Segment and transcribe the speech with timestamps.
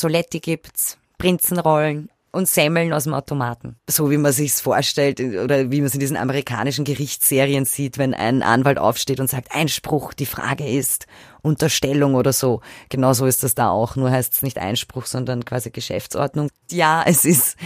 [0.00, 3.76] Soletti gibt's, Prinzenrollen, und Semmeln aus dem Automaten.
[3.88, 8.12] So wie man sich's vorstellt oder wie man es in diesen amerikanischen Gerichtsserien sieht, wenn
[8.12, 11.06] ein Anwalt aufsteht und sagt, Einspruch, die Frage ist
[11.40, 12.60] Unterstellung oder so.
[12.90, 16.50] Genauso ist das da auch, nur heißt es nicht Einspruch, sondern quasi Geschäftsordnung.
[16.70, 17.56] Ja, es ist,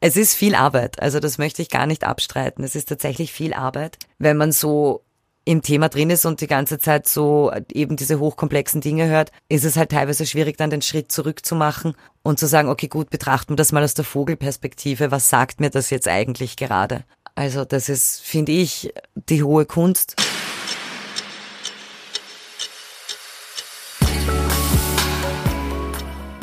[0.00, 1.02] es ist viel Arbeit.
[1.02, 2.62] Also das möchte ich gar nicht abstreiten.
[2.62, 5.02] Es ist tatsächlich viel Arbeit, wenn man so
[5.44, 9.64] im Thema drin ist und die ganze Zeit so eben diese hochkomplexen Dinge hört, ist
[9.64, 13.10] es halt teilweise schwierig, dann den Schritt zurück zu machen und zu sagen, okay, gut,
[13.10, 15.10] betrachten wir das mal aus der Vogelperspektive.
[15.10, 17.04] Was sagt mir das jetzt eigentlich gerade?
[17.34, 20.16] Also das ist, finde ich, die hohe Kunst.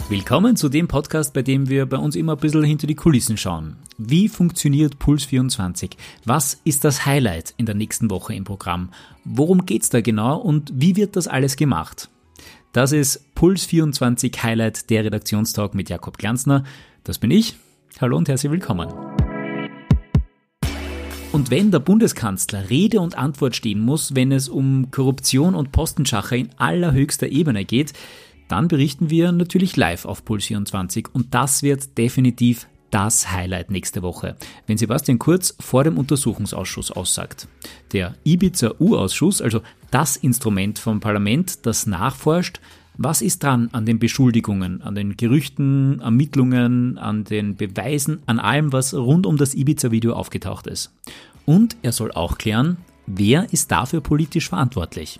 [0.09, 3.35] Willkommen zu dem Podcast, bei dem wir bei uns immer ein bisschen hinter die Kulissen
[3.35, 3.75] schauen.
[3.97, 5.97] Wie funktioniert Puls 24?
[6.23, 8.91] Was ist das Highlight in der nächsten Woche im Programm?
[9.25, 12.07] Worum geht's da genau und wie wird das alles gemacht?
[12.71, 16.63] Das ist Puls 24 Highlight der Redaktionstalk mit Jakob Glanzner.
[17.03, 17.57] Das bin ich.
[17.99, 18.87] Hallo und herzlich willkommen.
[21.33, 26.37] Und wenn der Bundeskanzler Rede und Antwort stehen muss, wenn es um Korruption und Postenschacher
[26.37, 27.91] in allerhöchster Ebene geht,
[28.47, 34.01] dann berichten wir natürlich live auf Puls 24 und das wird definitiv das Highlight nächste
[34.01, 37.47] Woche, wenn Sebastian Kurz vor dem Untersuchungsausschuss aussagt.
[37.91, 42.59] Der Ibiza-U-Ausschuss, also das Instrument vom Parlament, das nachforscht,
[42.97, 48.73] was ist dran an den Beschuldigungen, an den Gerüchten, Ermittlungen, an den Beweisen, an allem,
[48.73, 50.91] was rund um das Ibiza-Video aufgetaucht ist.
[51.45, 55.19] Und er soll auch klären, wer ist dafür politisch verantwortlich.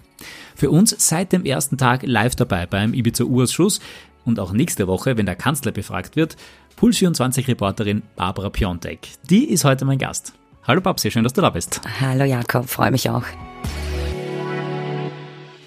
[0.56, 3.80] Für uns seit dem ersten Tag live dabei beim Ibiza-U-Ausschuss
[4.26, 6.36] und auch nächste Woche, wenn der Kanzler befragt wird,
[6.80, 9.08] Puls24-Reporterin Barbara Piontek.
[9.30, 10.34] Die ist heute mein Gast.
[10.64, 11.82] Hallo Babsi, schön, dass du da bist.
[12.00, 13.24] Hallo Jakob, freue mich auch.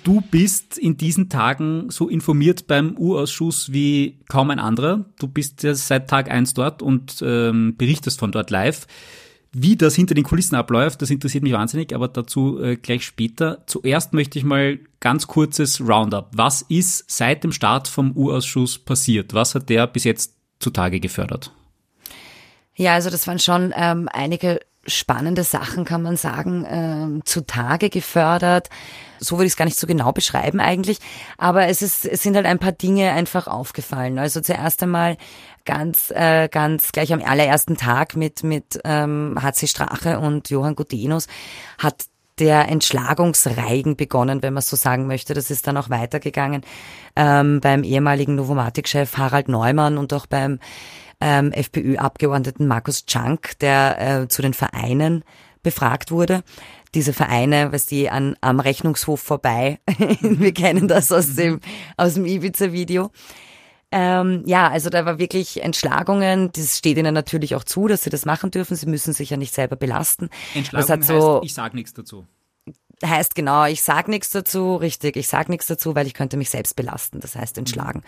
[0.05, 5.05] Du bist in diesen Tagen so informiert beim U-Ausschuss wie kaum ein anderer.
[5.19, 8.87] Du bist ja seit Tag eins dort und ähm, berichtest von dort live.
[9.53, 13.65] Wie das hinter den Kulissen abläuft, das interessiert mich wahnsinnig, aber dazu äh, gleich später.
[13.67, 16.29] Zuerst möchte ich mal ganz kurzes Roundup.
[16.33, 19.35] Was ist seit dem Start vom U-Ausschuss passiert?
[19.35, 21.53] Was hat der bis jetzt zutage gefördert?
[22.77, 28.71] Ja, also das waren schon ähm, einige spannende Sachen, kann man sagen, ähm, zutage gefördert.
[29.19, 30.99] So würde ich es gar nicht so genau beschreiben eigentlich.
[31.37, 34.19] Aber es, ist, es sind halt ein paar Dinge einfach aufgefallen.
[34.19, 35.19] Also zuerst einmal
[35.67, 41.27] ganz, äh, ganz gleich am allerersten Tag mit, mit ähm, HC Strache und Johann Gudenus
[41.79, 42.07] hat
[42.39, 45.35] der Entschlagungsreigen begonnen, wenn man so sagen möchte.
[45.35, 46.63] Das ist dann auch weitergegangen
[47.15, 50.59] ähm, beim ehemaligen Novomatic-Chef Harald Neumann und auch beim
[51.21, 55.25] ähm, FPÖ-Abgeordneten Markus Czank, der äh, zu den Vereinen
[55.63, 56.43] befragt wurde.
[56.95, 59.79] Diese Vereine, was die an, am Rechnungshof vorbei,
[60.21, 61.61] wir kennen das aus dem,
[61.97, 63.11] aus dem Ibiza-Video.
[63.93, 66.51] Ähm, ja, also da war wirklich Entschlagungen.
[66.53, 68.77] Das steht ihnen natürlich auch zu, dass sie das machen dürfen.
[68.77, 70.31] Sie müssen sich ja nicht selber belasten.
[70.55, 72.27] Entschlagung so, heißt, ich sage nichts dazu.
[73.03, 76.51] Heißt genau, ich sag nichts dazu, richtig, ich sag nichts dazu, weil ich könnte mich
[76.51, 78.03] selbst belasten, das heißt entschlagen.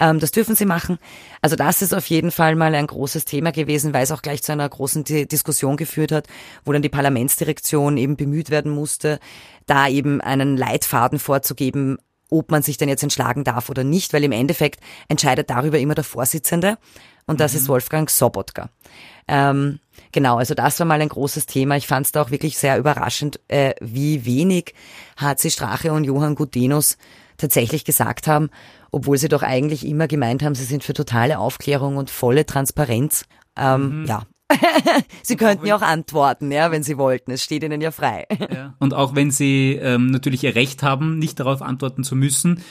[0.00, 0.98] Ähm, das dürfen sie machen.
[1.42, 4.42] Also das ist auf jeden Fall mal ein großes Thema gewesen, weil es auch gleich
[4.42, 6.28] zu einer großen D Diskussion geführt hat,
[6.64, 9.18] wo dann die Parlamentsdirektion eben bemüht werden musste,
[9.66, 11.98] da eben einen Leitfaden vorzugeben,
[12.30, 15.94] ob man sich denn jetzt entschlagen darf oder nicht, weil im Endeffekt entscheidet darüber immer
[15.94, 16.78] der Vorsitzende
[17.26, 17.58] und das mhm.
[17.58, 18.70] ist Wolfgang Sobotka.
[19.28, 19.78] Ähm,
[20.12, 21.76] genau, also das war mal ein großes Thema.
[21.76, 24.74] Ich fand es da auch wirklich sehr überraschend, äh, wie wenig
[25.18, 26.96] HC Strache und Johann Gudenus
[27.36, 28.50] tatsächlich gesagt haben,
[28.90, 33.24] obwohl sie doch eigentlich immer gemeint haben, sie sind für totale Aufklärung und volle Transparenz.
[33.56, 34.06] Ähm, mhm.
[34.06, 34.22] Ja,
[35.22, 37.30] sie könnten ja auch antworten, ja, wenn Sie wollten.
[37.30, 38.26] Es steht Ihnen ja frei.
[38.52, 38.74] Ja.
[38.78, 42.62] Und auch wenn Sie ähm, natürlich Ihr Recht haben, nicht darauf antworten zu müssen,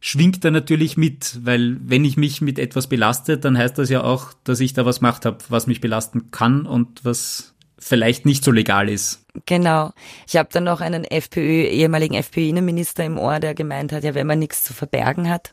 [0.00, 4.02] schwingt er natürlich mit, weil wenn ich mich mit etwas belaste, dann heißt das ja
[4.04, 8.44] auch, dass ich da was gemacht habe, was mich belasten kann und was vielleicht nicht
[8.44, 9.24] so legal ist.
[9.44, 9.92] Genau.
[10.26, 14.26] Ich habe dann noch einen FPÖ, ehemaligen FPÖ-Innenminister im Ohr, der gemeint hat, ja, wenn
[14.26, 15.52] man nichts zu verbergen hat,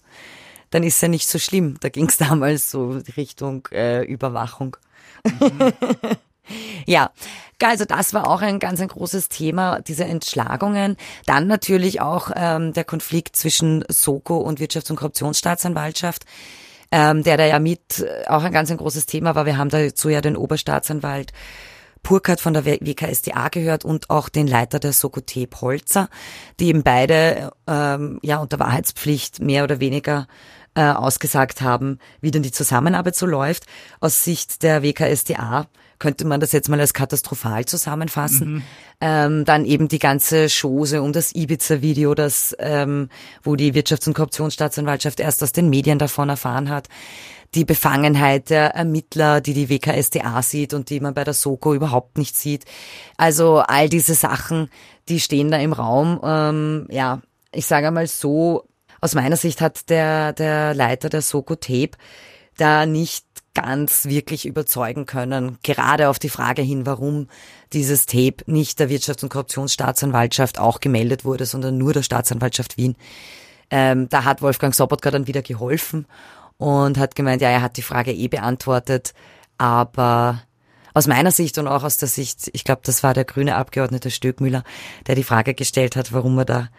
[0.70, 1.78] dann ist ja nicht so schlimm.
[1.82, 4.78] Da ging es damals so Richtung äh, Überwachung.
[5.26, 5.73] Mhm.
[6.85, 7.11] Ja,
[7.61, 10.97] also das war auch ein ganz ein großes Thema, diese Entschlagungen.
[11.25, 16.25] Dann natürlich auch ähm, der Konflikt zwischen Soko und Wirtschafts- und Korruptionsstaatsanwaltschaft,
[16.91, 19.45] ähm, der da ja mit äh, auch ein ganz ein großes Thema war.
[19.45, 21.31] Wir haben dazu ja den Oberstaatsanwalt
[22.03, 25.47] Burkhardt von der WKSDA gehört und auch den Leiter der Soko T.
[25.47, 26.09] Polzer,
[26.59, 30.28] die eben beide ähm, ja unter Wahrheitspflicht mehr oder weniger
[30.75, 33.66] äh, ausgesagt haben, wie denn die Zusammenarbeit so läuft.
[34.01, 35.67] Aus Sicht der WKSDA
[36.03, 38.55] könnte man das jetzt mal als katastrophal zusammenfassen.
[38.55, 38.64] Mhm.
[39.00, 43.08] Ähm, dann eben die ganze Chose um das Ibiza-Video, das, ähm,
[43.41, 46.90] wo die Wirtschafts- und Korruptionsstaatsanwaltschaft erst aus den Medien davon erfahren hat.
[47.55, 52.17] Die Befangenheit der Ermittler, die die WKSDA sieht und die man bei der Soko überhaupt
[52.17, 52.66] nicht sieht.
[53.16, 54.70] Also all diese Sachen,
[55.08, 56.20] die stehen da im Raum.
[56.22, 57.22] Ähm, ja,
[57.53, 58.67] ich sage einmal so,
[59.00, 61.91] aus meiner Sicht hat der, der Leiter der Soko Tape
[62.58, 67.28] da nicht ganz wirklich überzeugen können, gerade auf die Frage hin, warum
[67.72, 72.96] dieses Tape nicht der Wirtschafts- und Korruptionsstaatsanwaltschaft auch gemeldet wurde, sondern nur der Staatsanwaltschaft Wien.
[73.70, 76.05] Ähm, da hat Wolfgang Sobotka dann wieder geholfen
[76.58, 79.14] und hat gemeint, ja, er hat die Frage eh beantwortet,
[79.58, 80.44] aber
[80.94, 84.11] aus meiner Sicht und auch aus der Sicht, ich glaube, das war der grüne Abgeordnete
[84.11, 84.64] Stöckmüller,
[85.08, 86.70] der die Frage gestellt hat, warum er da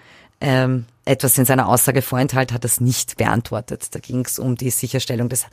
[0.44, 3.94] ähm, etwas in seiner Aussage vorenthalten, hat das nicht beantwortet.
[3.94, 5.46] Da ging es um die Sicherstellung des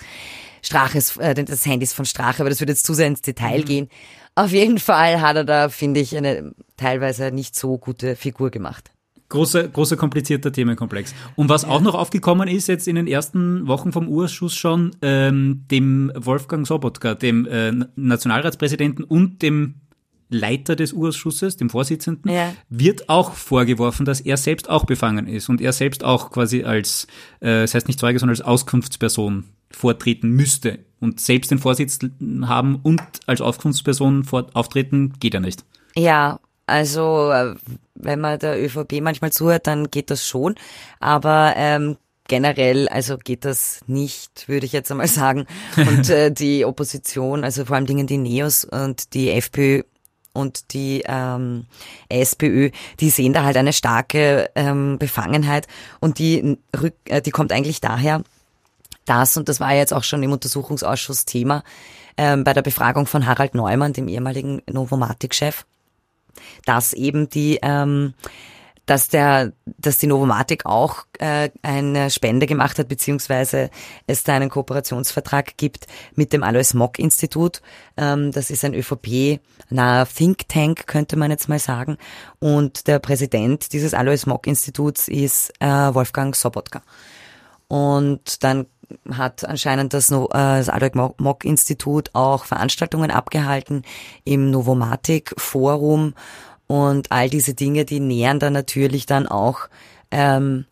[0.61, 3.65] Straches, äh, des Handys von Strache, aber das würde jetzt zu sehr ins Detail mhm.
[3.65, 3.89] gehen.
[4.35, 8.91] Auf jeden Fall hat er da, finde ich, eine teilweise nicht so gute Figur gemacht.
[9.29, 11.15] Großer, großer komplizierter Themenkomplex.
[11.37, 15.63] Und was auch noch aufgekommen ist jetzt in den ersten Wochen vom Urschuss schon, ähm,
[15.71, 19.80] dem Wolfgang Sobotka, dem äh, Nationalratspräsidenten und dem
[20.31, 22.53] Leiter des Urschusses, dem Vorsitzenden, ja.
[22.69, 27.05] wird auch vorgeworfen, dass er selbst auch befangen ist und er selbst auch quasi als,
[27.41, 30.79] äh, das heißt nicht Zeuge, sondern als Auskunftsperson vortreten müsste.
[30.99, 31.99] Und selbst den Vorsitz
[32.43, 35.65] haben und als Auskunftsperson auftreten, geht ja nicht.
[35.95, 37.55] Ja, also äh,
[37.95, 40.55] wenn man der ÖVP manchmal zuhört, dann geht das schon.
[40.99, 41.97] Aber ähm,
[42.27, 45.47] generell, also geht das nicht, würde ich jetzt einmal sagen.
[45.75, 49.83] Und äh, die Opposition, also vor allen Dingen die Neos und die FPÖ
[50.33, 51.65] und die ähm,
[52.09, 55.67] SPÖ, die sehen da halt eine starke ähm, Befangenheit
[55.99, 58.23] und die, rück, äh, die kommt eigentlich daher,
[59.05, 61.63] dass, und das war jetzt auch schon im Untersuchungsausschuss Thema,
[62.17, 65.65] ähm, bei der Befragung von Harald Neumann, dem ehemaligen Novomatic-Chef,
[66.65, 68.13] dass eben die ähm,
[68.85, 73.69] dass der, dass die Novomatic auch äh, eine Spende gemacht hat, beziehungsweise
[74.07, 77.61] es da einen Kooperationsvertrag gibt mit dem Alois Mock Institut.
[77.97, 81.97] Ähm, das ist ein ÖVP-naher Think Tank, könnte man jetzt mal sagen.
[82.39, 86.81] Und der Präsident dieses Alois Mock Instituts ist äh, Wolfgang Sobotka.
[87.67, 88.65] Und dann
[89.09, 93.83] hat anscheinend das, no, äh, das Alois Mock Institut auch Veranstaltungen abgehalten
[94.25, 96.13] im Novomatic Forum
[96.71, 99.67] und all diese Dinge, die nähern dann natürlich dann auch
[100.09, 100.63] ähm,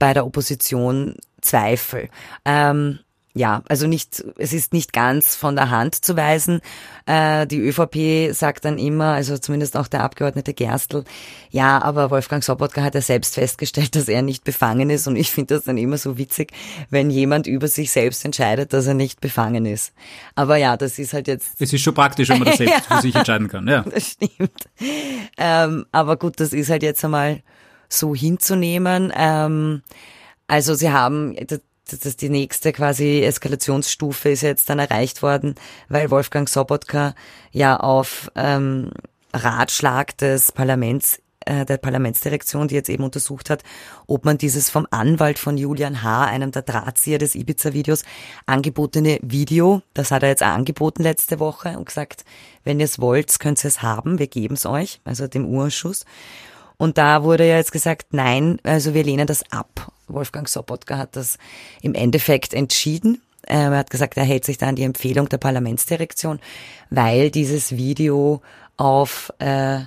[0.00, 2.08] bei der Opposition Zweifel.
[2.44, 2.98] Ähm,
[3.36, 6.60] ja, also nicht, es ist nicht ganz von der Hand zu weisen.
[7.04, 11.02] Äh, die ÖVP sagt dann immer, also zumindest auch der Abgeordnete Gerstl,
[11.50, 15.32] ja, aber Wolfgang Sobotka hat ja selbst festgestellt, dass er nicht befangen ist und ich
[15.32, 16.52] finde das dann immer so witzig,
[16.90, 19.92] wenn jemand über sich selbst entscheidet, dass er nicht befangen ist.
[20.36, 21.60] Aber ja, das ist halt jetzt...
[21.60, 23.82] Es ist schon praktisch, wenn man das selbst für sich entscheiden kann, ja.
[23.82, 24.68] Das stimmt.
[25.38, 27.42] Ähm, aber gut, das ist halt jetzt einmal
[27.88, 29.12] so hinzunehmen.
[29.16, 29.82] Ähm,
[30.46, 31.34] also sie haben,
[31.90, 35.54] das die nächste quasi Eskalationsstufe ist jetzt dann erreicht worden,
[35.88, 37.14] weil Wolfgang Sobotka
[37.52, 38.90] ja auf ähm,
[39.32, 43.62] Ratschlag des Parlaments äh, der Parlamentsdirektion, die jetzt eben untersucht hat,
[44.06, 48.04] ob man dieses vom Anwalt von Julian H., einem der Drahtzieher des Ibiza-Videos,
[48.46, 52.24] angebotene Video, das hat er jetzt angeboten letzte Woche und gesagt,
[52.62, 56.04] wenn ihr es wollt, könnt ihr es haben, wir geben es euch, also dem Urschuss.
[56.76, 59.92] Und da wurde ja jetzt gesagt, nein, also wir lehnen das ab.
[60.08, 61.38] Wolfgang Sobotka hat das
[61.82, 63.22] im Endeffekt entschieden.
[63.46, 66.40] Ähm, er hat gesagt, er hält sich da an die Empfehlung der Parlamentsdirektion,
[66.90, 68.42] weil dieses Video
[68.76, 69.80] auf äh,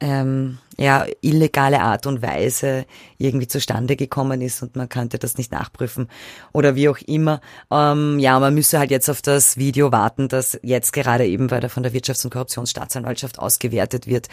[0.00, 2.84] ähm, ja, illegale Art und Weise
[3.16, 6.08] irgendwie zustande gekommen ist und man könnte das nicht nachprüfen
[6.52, 7.40] oder wie auch immer.
[7.70, 11.60] Ähm, ja, man müsse halt jetzt auf das Video warten, das jetzt gerade eben bei
[11.60, 14.28] der, von der Wirtschafts- und Korruptionsstaatsanwaltschaft ausgewertet wird.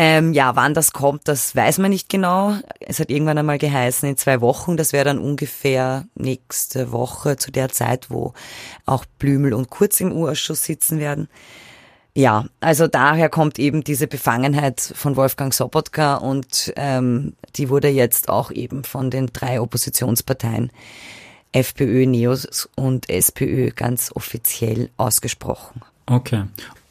[0.00, 2.54] Ähm, ja, wann das kommt, das weiß man nicht genau.
[2.78, 4.76] Es hat irgendwann einmal geheißen, in zwei Wochen.
[4.76, 8.32] Das wäre dann ungefähr nächste Woche zu der Zeit, wo
[8.86, 11.28] auch Blümel und Kurz im Urausschuss sitzen werden.
[12.14, 18.28] Ja, also daher kommt eben diese Befangenheit von Wolfgang Sobotka und ähm, die wurde jetzt
[18.28, 20.70] auch eben von den drei Oppositionsparteien
[21.50, 25.82] FPÖ, NEOS und SPÖ ganz offiziell ausgesprochen.
[26.06, 26.44] Okay.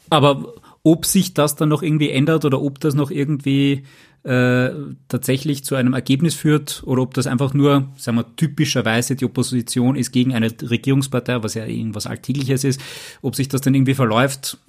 [0.09, 0.53] Aber
[0.87, 3.83] ob sich das dann noch irgendwie ändert oder ob das noch irgendwie
[4.23, 4.69] äh,
[5.09, 9.97] tatsächlich zu einem Ergebnis führt oder ob das einfach nur, sagen wir, typischerweise die Opposition
[9.97, 12.79] ist gegen eine Regierungspartei, was ja irgendwas Alltägliches ist.
[13.21, 14.59] Ob sich das dann irgendwie verläuft,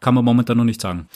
[0.00, 1.08] kann man momentan noch nicht sagen.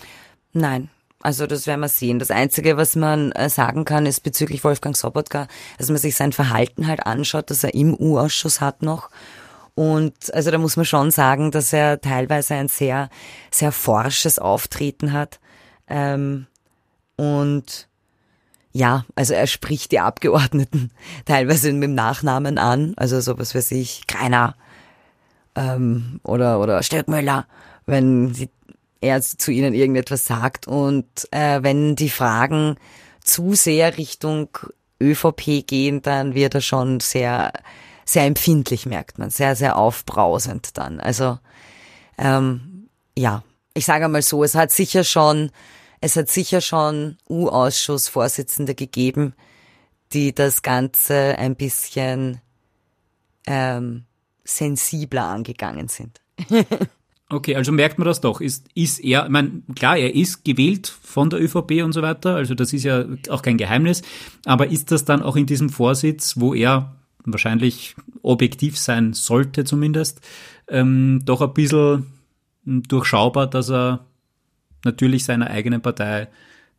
[0.55, 0.89] Nein,
[1.21, 2.19] Also das werden wir sehen.
[2.19, 6.33] Das Einzige, was man äh, sagen kann, ist bezüglich Wolfgang Sobotka, dass man sich sein
[6.33, 9.11] Verhalten halt anschaut, dass er im U-Ausschuss hat noch.
[9.77, 13.11] Und also da muss man schon sagen, dass er teilweise ein sehr,
[13.51, 15.39] sehr forsches Auftreten hat.
[15.87, 16.47] Ähm,
[17.17, 17.87] und
[18.73, 20.91] ja, also er spricht die Abgeordneten
[21.27, 22.95] teilweise mit dem Nachnamen an.
[22.97, 24.57] Also so was weiß ich, Kreiner
[25.55, 27.47] ähm, oder, oder Stöckmüller,
[27.85, 28.49] wenn sie
[29.03, 30.67] er zu ihnen irgendetwas sagt.
[30.67, 32.77] Und äh, wenn die Fragen
[33.23, 34.49] zu sehr Richtung
[35.03, 37.53] ÖVP gehen, dann wird er schon sehr,
[38.07, 41.01] sehr empfindlich, merkt man, sehr, sehr aufbrausend dann.
[41.01, 41.39] Also
[42.17, 43.43] ähm, ja,
[43.75, 45.51] ich sage mal so, es hat sicher schon,
[46.01, 49.35] es hat sicher schon U-Ausschussvorsitzende gegeben,
[50.13, 52.41] die das Ganze ein bisschen
[53.47, 54.05] ähm,
[54.45, 56.21] sensibler angegangen sind.
[57.29, 58.41] Okay, also merkt man das doch.
[58.41, 62.37] Ist, ist er, ich meine, klar, er ist gewählt von der ÖVP und so weiter,
[62.37, 64.03] also das ist ja auch kein Geheimnis,
[64.45, 66.95] aber ist das dann auch in diesem Vorsitz, wo er
[67.27, 70.21] wahrscheinlich objektiv sein sollte zumindest,
[70.69, 72.07] ähm, doch ein bisschen
[72.65, 74.07] durchschaubar, dass er
[74.85, 76.29] natürlich seiner eigenen Partei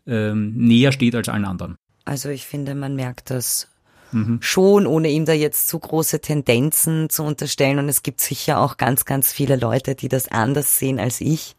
[0.07, 1.75] ähm, näher steht als allen anderen?
[2.05, 3.67] Also ich finde, man merkt das
[4.11, 4.39] mhm.
[4.41, 7.79] schon, ohne ihm da jetzt zu große Tendenzen zu unterstellen.
[7.79, 11.55] Und es gibt sicher auch ganz, ganz viele Leute, die das anders sehen als ich.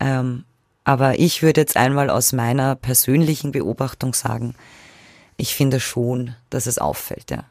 [0.00, 0.44] Ähm,
[0.84, 4.54] aber ich würde jetzt einmal aus meiner persönlichen Beobachtung sagen,
[5.36, 7.44] ich finde schon, dass es auffällt, ja.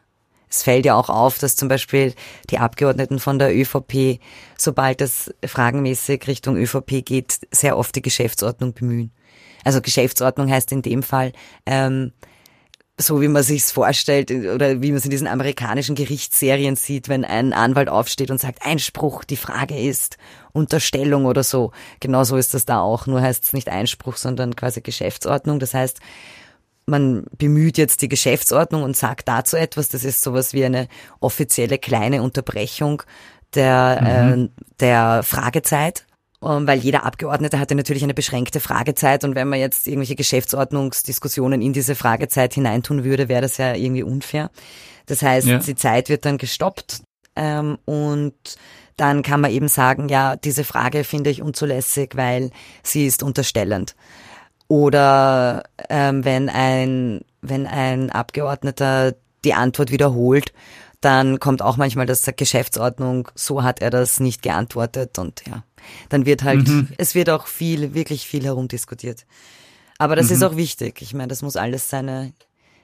[0.53, 2.13] Es fällt ja auch auf, dass zum Beispiel
[2.51, 4.19] die Abgeordneten von der ÖVP,
[4.55, 9.11] sobald es fragenmäßig Richtung ÖVP geht, sehr oft die Geschäftsordnung bemühen.
[9.63, 11.31] Also Geschäftsordnung heißt in dem Fall,
[11.65, 12.11] ähm,
[12.99, 17.25] so wie man sich's vorstellt oder wie man es in diesen amerikanischen Gerichtsserien sieht, wenn
[17.25, 20.17] ein Anwalt aufsteht und sagt, Einspruch, die Frage ist
[20.51, 21.71] Unterstellung oder so.
[21.99, 25.57] Genauso ist das da auch, nur heißt es nicht Einspruch, sondern quasi Geschäftsordnung.
[25.57, 25.99] Das heißt,
[26.85, 29.89] man bemüht jetzt die Geschäftsordnung und sagt dazu etwas.
[29.89, 30.87] Das ist sowas wie eine
[31.19, 33.03] offizielle kleine Unterbrechung
[33.55, 34.43] der, mhm.
[34.45, 34.49] äh,
[34.79, 36.05] der Fragezeit
[36.43, 41.61] ähm, weil jeder Abgeordnete hatte natürlich eine beschränkte Fragezeit und wenn man jetzt irgendwelche Geschäftsordnungsdiskussionen
[41.61, 44.51] in diese Fragezeit hineintun würde, wäre das ja irgendwie unfair.
[45.05, 45.59] Das heißt, ja.
[45.59, 47.03] die Zeit wird dann gestoppt
[47.35, 48.35] ähm, und
[48.97, 52.51] dann kann man eben sagen, ja, diese Frage finde ich unzulässig, weil
[52.83, 53.95] sie ist unterstellend.
[54.73, 59.13] Oder ähm, wenn ein wenn ein Abgeordneter
[59.43, 60.53] die Antwort wiederholt,
[61.01, 65.63] dann kommt auch manchmal das Geschäftsordnung, so hat er das nicht geantwortet und ja
[66.09, 66.89] dann wird halt, mhm.
[66.97, 69.25] es wird auch viel, wirklich viel herumdiskutiert.
[69.97, 70.33] Aber das mhm.
[70.33, 71.01] ist auch wichtig.
[71.01, 72.33] Ich meine, das muss alles seine,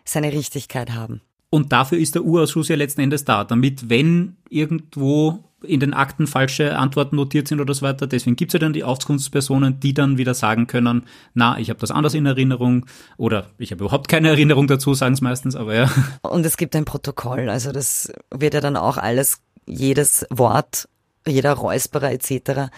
[0.05, 1.21] seine Richtigkeit haben.
[1.49, 6.27] Und dafür ist der U-Ausschuss ja letzten Endes da, damit, wenn irgendwo in den Akten
[6.27, 9.93] falsche Antworten notiert sind oder so weiter, deswegen gibt es ja dann die Auskunftspersonen, die
[9.93, 12.85] dann wieder sagen können, na, ich habe das anders in Erinnerung
[13.17, 15.89] oder ich habe überhaupt keine Erinnerung dazu, sagen es meistens, aber ja.
[16.21, 20.87] Und es gibt ein Protokoll, also das wird ja dann auch alles, jedes Wort
[21.27, 22.71] jeder Räusperer etc.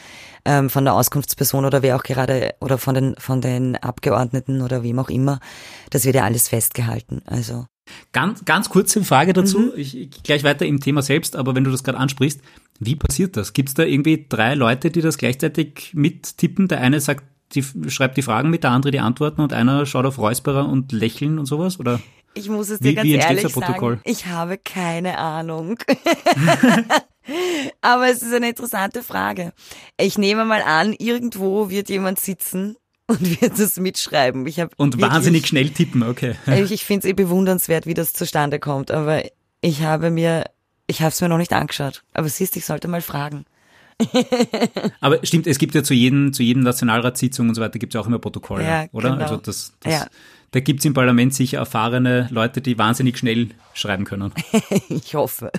[0.46, 4.84] Ähm, von der Auskunftsperson oder wer auch gerade oder von den von den Abgeordneten oder
[4.84, 5.40] wem auch immer,
[5.90, 7.22] das wird ja alles festgehalten.
[7.26, 7.66] Also
[8.12, 9.60] ganz ganz kurze Frage dazu.
[9.60, 9.72] Mhm.
[9.76, 12.42] Ich, ich gleich weiter im Thema selbst, aber wenn du das gerade ansprichst,
[12.80, 13.54] wie passiert das?
[13.54, 16.68] Gibt es da irgendwie drei Leute, die das gleichzeitig mittippen?
[16.68, 17.24] Der eine sagt,
[17.54, 20.92] die schreibt die Fragen mit, der andere die Antworten und einer schaut auf Räusperer und
[20.92, 22.00] lächeln und sowas oder?
[22.34, 25.78] Ich muss es dir wie, ganz wie ehrlich sagen, ich habe keine Ahnung.
[27.82, 29.54] Aber es ist eine interessante Frage.
[30.00, 32.78] Ich nehme mal an, irgendwo wird jemand sitzen
[33.12, 34.46] und wird das mitschreiben.
[34.48, 36.36] Ich hab und wirklich, wahnsinnig schnell tippen, okay.
[36.48, 38.92] Ich, ich finde es eh bewundernswert, wie das zustande kommt.
[38.92, 39.24] Aber
[39.62, 40.46] ich habe mir,
[40.88, 42.04] ich habe es mir noch nicht angeschaut.
[42.14, 43.46] Aber siehst, ich sollte mal fragen.
[45.02, 47.96] Aber stimmt, es gibt ja zu jedem, zu jedem Nationalratssitzung und so weiter gibt es
[47.96, 49.12] ja auch immer Protokolle, ja, oder?
[49.12, 49.24] Genau.
[49.24, 50.08] Also das, das ja.
[50.52, 54.34] da gibt es im Parlament sicher erfahrene Leute, die wahnsinnig schnell schreiben können.
[54.90, 55.52] ich hoffe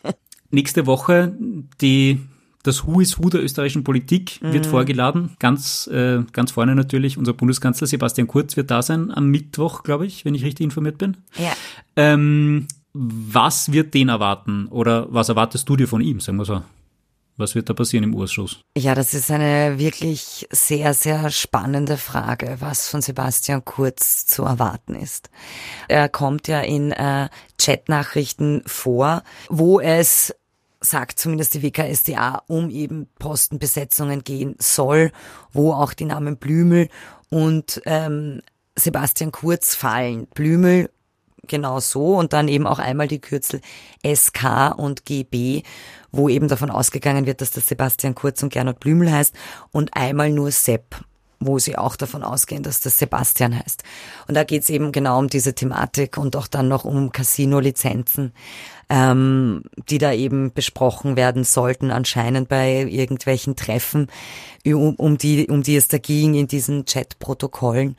[0.50, 1.36] nächste Woche
[1.80, 2.20] die
[2.64, 4.70] das Who is Who der österreichischen Politik wird mhm.
[4.70, 5.36] vorgeladen.
[5.38, 10.06] Ganz, äh, ganz vorne natürlich unser Bundeskanzler Sebastian Kurz wird da sein am Mittwoch, glaube
[10.06, 11.18] ich, wenn ich richtig informiert bin.
[11.36, 11.52] Ja.
[11.96, 16.62] Ähm, was wird den erwarten oder was erwartest du dir von ihm, sagen wir so?
[17.36, 18.60] Was wird da passieren im Urschuss?
[18.78, 24.94] Ja, das ist eine wirklich sehr, sehr spannende Frage, was von Sebastian Kurz zu erwarten
[24.94, 25.30] ist.
[25.88, 27.28] Er kommt ja in äh,
[27.58, 30.32] Chatnachrichten vor, wo es
[30.84, 35.10] sagt zumindest die WKSDA, um eben Postenbesetzungen gehen soll,
[35.52, 36.88] wo auch die Namen Blümel
[37.30, 38.42] und ähm,
[38.76, 40.26] Sebastian Kurz fallen.
[40.34, 40.90] Blümel
[41.46, 42.16] genau so.
[42.16, 43.60] Und dann eben auch einmal die Kürzel
[44.04, 45.62] SK und GB,
[46.12, 49.34] wo eben davon ausgegangen wird, dass das Sebastian Kurz und Gernot Blümel heißt.
[49.70, 51.04] Und einmal nur Sepp
[51.46, 53.82] wo sie auch davon ausgehen, dass das Sebastian heißt.
[54.28, 58.32] Und da geht es eben genau um diese Thematik und auch dann noch um Casino-Lizenzen,
[58.88, 64.08] ähm, die da eben besprochen werden sollten, anscheinend bei irgendwelchen Treffen,
[64.66, 67.96] um, um, die, um die es da ging in diesen Chat-Protokollen.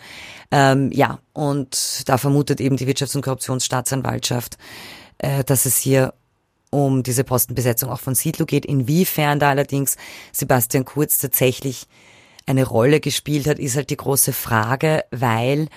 [0.52, 4.58] Ähm, ja, und da vermutet eben die Wirtschafts- und Korruptionsstaatsanwaltschaft,
[5.18, 6.14] äh, dass es hier
[6.70, 8.66] um diese Postenbesetzung auch von Siedlow geht.
[8.66, 9.96] Inwiefern da allerdings
[10.32, 11.88] Sebastian Kurz tatsächlich
[12.46, 15.68] eine Rolle gespielt hat, ist halt die große Frage, weil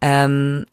[0.00, 0.66] ähm,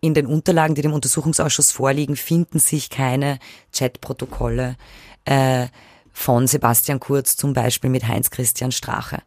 [0.00, 3.38] in den Unterlagen, die dem Untersuchungsausschuss vorliegen, finden sich keine
[3.72, 4.76] Chatprotokolle
[5.24, 5.68] äh,
[6.12, 9.22] von Sebastian Kurz zum Beispiel mit Heinz-Christian Strache.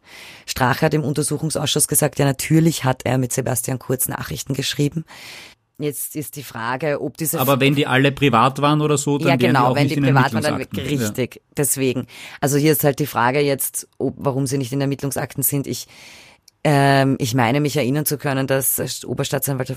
[0.46, 5.04] Strache hat im Untersuchungsausschuss gesagt, ja natürlich hat er mit Sebastian Kurz Nachrichten geschrieben.
[5.80, 7.38] Jetzt ist die Frage, ob diese.
[7.40, 9.96] Aber wenn die alle privat waren oder so, dann ja genau, die auch wenn nicht
[9.96, 11.40] die privat waren, dann richtig.
[11.56, 12.06] Deswegen.
[12.40, 15.68] Also hier ist halt die Frage jetzt, ob, warum sie nicht in Ermittlungsakten sind.
[15.68, 15.86] Ich
[16.64, 19.74] ähm, ich meine mich erinnern zu können, dass Oberstaatsanwalt äh,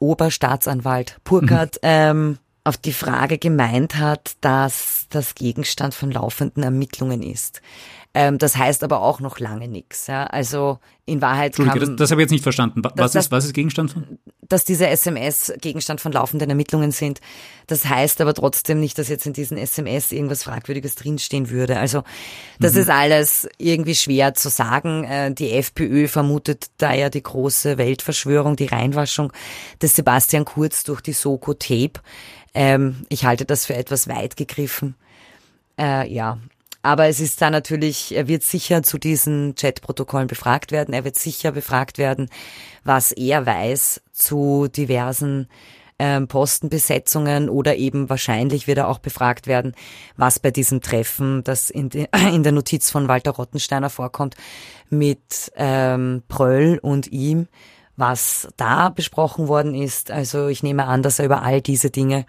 [0.00, 1.80] Oberstaatsanwalt Burkhardt Mhm.
[1.82, 2.38] ähm,
[2.68, 7.60] auf die Frage gemeint hat, dass das Gegenstand von laufenden Ermittlungen ist.
[8.14, 10.06] Ähm, das heißt aber auch noch lange nichts.
[10.06, 10.24] Ja?
[10.24, 12.82] Also in Wahrheit kam, das, das habe ich jetzt nicht verstanden.
[12.82, 14.18] Wa- Was, das- ist, was ist Gegenstand von?
[14.48, 17.20] dass diese SMS Gegenstand von laufenden Ermittlungen sind.
[17.66, 21.78] Das heißt aber trotzdem nicht, dass jetzt in diesen SMS irgendwas Fragwürdiges drinstehen würde.
[21.78, 22.02] Also
[22.58, 25.04] das ist alles irgendwie schwer zu sagen.
[25.04, 29.34] Äh, Die FPÖ vermutet da ja die große Weltverschwörung, die Reinwaschung
[29.82, 32.00] des Sebastian Kurz durch die Soko Tape.
[32.58, 34.96] Ähm, Ich halte das für etwas weit gegriffen.
[35.78, 36.38] Äh, ja.
[36.82, 40.92] Aber es ist da natürlich, er wird sicher zu diesen Chatprotokollen befragt werden.
[40.92, 42.28] Er wird sicher befragt werden,
[42.82, 45.48] was er weiß zu diversen
[46.00, 49.74] ähm, Postenbesetzungen oder eben wahrscheinlich wird er auch befragt werden,
[50.16, 54.34] was bei diesem Treffen, das in, de, in der Notiz von Walter Rottensteiner vorkommt,
[54.90, 57.46] mit ähm, Pröll und ihm,
[57.98, 60.10] was da besprochen worden ist.
[60.10, 62.24] Also ich nehme an, dass er über all diese Dinge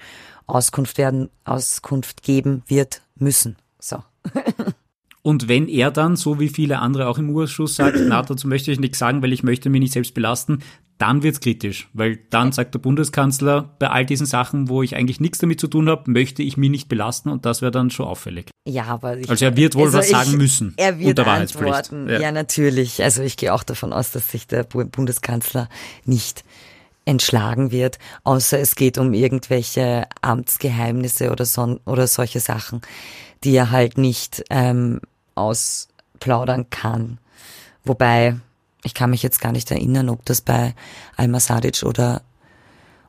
[0.47, 3.55] Auskunft werden, Auskunft geben wird müssen.
[3.79, 4.03] So.
[5.21, 8.71] Und wenn er dann, so wie viele andere auch im Urschuss sagt, na, dazu möchte
[8.71, 10.63] ich nichts sagen, weil ich möchte mich nicht selbst belasten,
[10.99, 15.19] dann wird's kritisch, weil dann sagt der Bundeskanzler, bei all diesen Sachen, wo ich eigentlich
[15.19, 18.05] nichts damit zu tun habe, möchte ich mich nicht belasten und das wäre dann schon
[18.05, 18.49] auffällig.
[18.67, 22.07] Ja, aber ich, Also er wird wohl was ich- sagen müssen Er wird unter antworten.
[22.09, 22.19] Ja.
[22.19, 22.31] Ja.
[22.31, 23.01] natürlich.
[23.01, 25.69] Also ich gehe auch davon aus, dass sich der Bu- Bundeskanzler
[26.05, 26.43] nicht
[27.05, 32.81] entschlagen wird, außer es geht um irgendwelche Amtsgeheimnisse oder so oder solche Sachen,
[33.43, 34.99] die er halt nicht ähm,
[35.33, 37.17] ausplaudern kann.
[37.83, 38.35] Wobei
[38.83, 40.73] ich kann mich jetzt gar nicht erinnern, ob das bei
[41.17, 42.21] Alma Sadic oder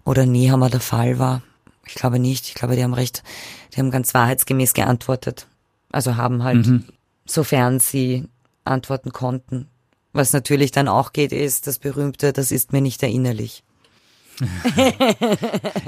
[0.04, 1.42] oder Nehammer der Fall war.
[1.86, 2.48] Ich glaube nicht.
[2.48, 3.22] Ich glaube, die haben recht,
[3.74, 5.46] die haben ganz wahrheitsgemäß geantwortet.
[5.92, 6.68] Also haben halt,
[7.26, 8.24] sofern sie
[8.64, 9.68] antworten konnten.
[10.12, 13.62] Was natürlich dann auch geht, ist das berühmte, das ist mir nicht erinnerlich.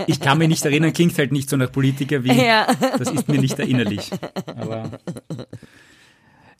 [0.07, 2.67] Ich kann mich nicht erinnern, klingt halt nicht so nach Politiker wie, Ja.
[2.99, 4.11] das ist mir nicht erinnerlich.
[4.47, 4.91] Aber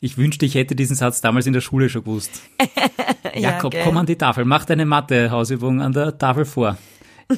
[0.03, 2.41] ich wünschte, ich hätte diesen Satz damals in der Schule schon gewusst.
[3.35, 3.83] Jakob, gell.
[3.85, 6.77] komm an die Tafel, mach deine Mathe-Hausübung an der Tafel vor.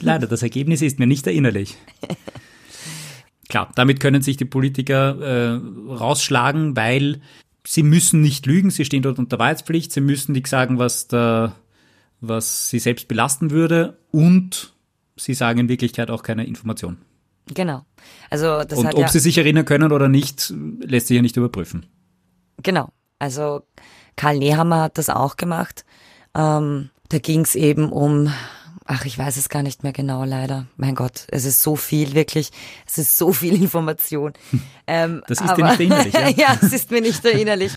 [0.01, 1.77] Leider, das Ergebnis ist mir nicht erinnerlich.
[3.49, 7.21] Klar, damit können sich die Politiker äh, rausschlagen, weil
[7.67, 11.55] sie müssen nicht lügen, sie stehen dort unter Wahrheitspflicht, sie müssen nicht sagen, was, da,
[12.19, 14.73] was sie selbst belasten würde und
[15.15, 16.97] sie sagen in Wirklichkeit auch keine Information.
[17.53, 17.85] Genau.
[18.31, 21.37] Also das und ob ja, sie sich erinnern können oder nicht, lässt sich ja nicht
[21.37, 21.85] überprüfen.
[22.63, 22.89] Genau.
[23.19, 23.63] Also
[24.15, 25.85] Karl Nehammer hat das auch gemacht.
[26.35, 28.31] Ähm, da ging es eben um,
[28.85, 30.65] ach, ich weiß es gar nicht mehr genau, leider.
[30.77, 32.51] Mein Gott, es ist so viel, wirklich.
[32.85, 34.33] Es ist so viel Information.
[34.87, 36.29] Ähm, Das ist dir nicht erinnerlich, ja?
[36.35, 37.73] ja, es ist mir nicht erinnerlich.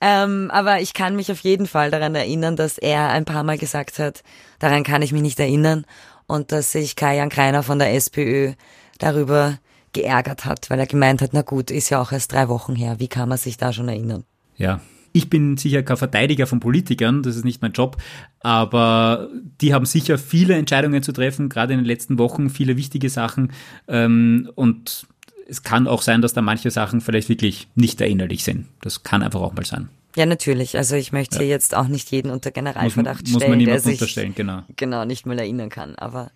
[0.00, 3.58] ähm, aber ich kann mich auf jeden Fall daran erinnern, dass er ein paar Mal
[3.58, 4.22] gesagt hat,
[4.58, 5.84] daran kann ich mich nicht erinnern.
[6.26, 8.52] Und dass sich Kajan Kreiner von der SPÖ
[8.98, 9.58] darüber
[9.92, 12.96] geärgert hat, weil er gemeint hat, na gut, ist ja auch erst drei Wochen her,
[12.98, 14.24] wie kann man sich da schon erinnern?
[14.56, 14.80] Ja.
[15.14, 17.98] Ich bin sicher kein Verteidiger von Politikern, das ist nicht mein Job,
[18.40, 19.28] aber
[19.60, 23.52] die haben sicher viele Entscheidungen zu treffen, gerade in den letzten Wochen, viele wichtige Sachen.
[23.88, 25.06] Ähm, und
[25.46, 28.68] es kann auch sein, dass da manche Sachen vielleicht wirklich nicht erinnerlich sind.
[28.80, 29.90] Das kann einfach auch mal sein.
[30.16, 30.76] Ja, natürlich.
[30.76, 33.82] Also ich möchte hier jetzt auch nicht jeden unter Generalverdacht muss man stellen, der niemandem
[33.82, 34.62] sich unterstellen, genau.
[34.76, 35.94] genau nicht mal erinnern kann.
[35.96, 36.30] Aber ja,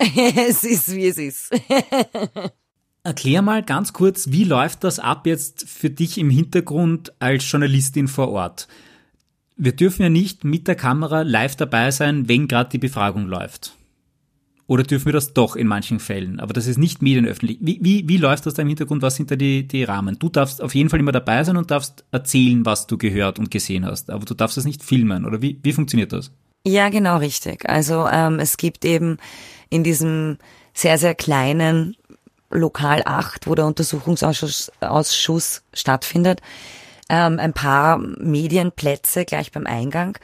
[0.48, 1.50] es ist wie es ist.
[3.02, 8.08] Erklär mal ganz kurz, wie läuft das ab jetzt für dich im Hintergrund als Journalistin
[8.08, 8.68] vor Ort?
[9.56, 13.74] Wir dürfen ja nicht mit der Kamera live dabei sein, wenn gerade die Befragung läuft.
[14.66, 16.40] Oder dürfen wir das doch in manchen Fällen?
[16.40, 17.58] Aber das ist nicht medienöffentlich.
[17.60, 19.02] Wie, wie, wie läuft das da im Hintergrund?
[19.02, 20.18] Was sind da die, die Rahmen?
[20.18, 23.50] Du darfst auf jeden Fall immer dabei sein und darfst erzählen, was du gehört und
[23.50, 24.10] gesehen hast.
[24.10, 25.26] Aber du darfst das nicht filmen.
[25.26, 26.30] Oder wie, wie funktioniert das?
[26.66, 27.68] Ja, genau richtig.
[27.68, 29.16] Also ähm, es gibt eben
[29.70, 30.38] in diesem
[30.74, 31.96] sehr, sehr kleinen
[32.50, 36.40] Lokal 8, wo der Untersuchungsausschuss Ausschuss stattfindet,
[37.08, 40.18] ähm, ein paar Medienplätze gleich beim Eingang.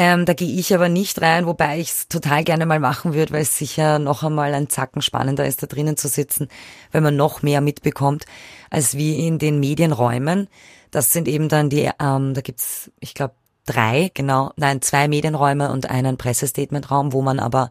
[0.00, 3.32] Ähm, da gehe ich aber nicht rein, wobei ich es total gerne mal machen würde,
[3.32, 6.48] weil es sicher noch einmal ein Zacken spannender ist, da drinnen zu sitzen,
[6.92, 8.24] wenn man noch mehr mitbekommt,
[8.70, 10.48] als wie in den Medienräumen.
[10.92, 13.34] Das sind eben dann die, ähm, da gibt's, ich glaube,
[13.66, 17.70] drei, genau, nein, zwei Medienräume und einen Pressestatementraum, wo man aber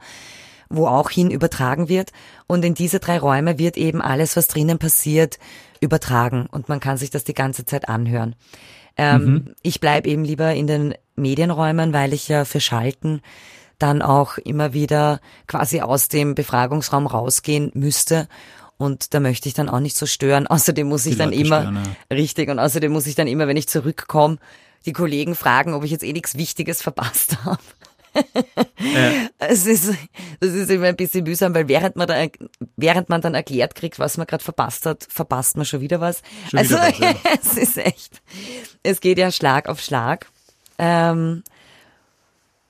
[0.70, 2.12] wo auch hin übertragen wird.
[2.48, 5.40] Und in diese drei Räume wird eben alles, was drinnen passiert,
[5.82, 6.48] übertragen.
[6.52, 8.36] Und man kann sich das die ganze Zeit anhören.
[8.98, 9.56] Ähm, mhm.
[9.62, 13.22] Ich bleibe eben lieber in den Medienräumen, weil ich ja für Schalten
[13.80, 18.28] dann auch immer wieder quasi aus dem Befragungsraum rausgehen müsste.
[18.78, 20.48] Und da möchte ich dann auch nicht so stören.
[20.48, 22.16] Außerdem muss ich die dann Leute immer, stören, ja.
[22.16, 24.38] richtig, und außerdem muss ich dann immer, wenn ich zurückkomme,
[24.86, 27.60] die Kollegen fragen, ob ich jetzt eh nichts Wichtiges verpasst habe.
[28.80, 29.12] Ja.
[29.40, 29.94] Es ist,
[30.40, 32.26] das ist immer ein bisschen mühsam, weil während man, da,
[32.76, 36.22] während man dann erklärt kriegt, was man gerade verpasst hat, verpasst man schon wieder was.
[36.50, 37.16] Schon also wieder was, ja.
[37.42, 38.22] es ist echt,
[38.84, 40.28] es geht ja Schlag auf Schlag.
[40.78, 41.44] Ähm,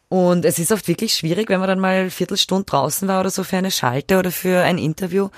[0.09, 3.43] und es ist oft wirklich schwierig, wenn man dann mal Viertelstunde draußen war oder so
[3.43, 5.29] für eine Schalte oder für ein Interview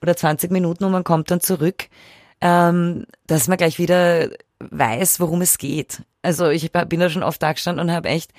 [0.00, 1.88] oder 20 Minuten und man kommt dann zurück,
[2.40, 6.02] ähm, dass man gleich wieder weiß, worum es geht.
[6.22, 8.32] Also ich bin da schon oft da gestanden und habe echt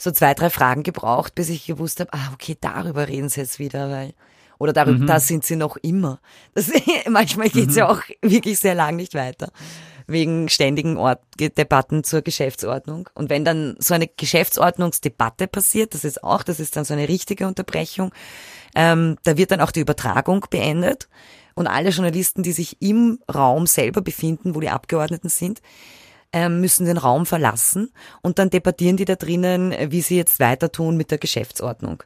[0.00, 3.58] so zwei, drei Fragen gebraucht, bis ich gewusst habe, ah, okay, darüber reden sie jetzt
[3.58, 4.14] wieder, weil
[4.58, 5.06] oder darüber, mhm.
[5.06, 6.20] da sind sie noch immer.
[6.54, 6.70] Das,
[7.08, 7.78] manchmal geht's mhm.
[7.78, 9.50] ja auch wirklich sehr lang nicht weiter
[10.06, 13.08] wegen ständigen Ort Debatten zur Geschäftsordnung.
[13.14, 17.08] Und wenn dann so eine Geschäftsordnungsdebatte passiert, das ist auch, das ist dann so eine
[17.08, 18.12] richtige Unterbrechung,
[18.74, 21.08] ähm, da wird dann auch die Übertragung beendet
[21.54, 25.60] und alle Journalisten, die sich im Raum selber befinden, wo die Abgeordneten sind,
[26.32, 27.90] müssen den Raum verlassen
[28.22, 32.02] und dann debattieren die da drinnen, wie sie jetzt weiter tun mit der Geschäftsordnung.